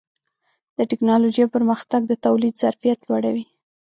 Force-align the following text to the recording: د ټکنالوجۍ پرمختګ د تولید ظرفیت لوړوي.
د 0.77 0.79
ټکنالوجۍ 0.89 1.43
پرمختګ 1.55 2.01
د 2.07 2.13
تولید 2.25 2.53
ظرفیت 2.63 2.99
لوړوي. 3.07 3.45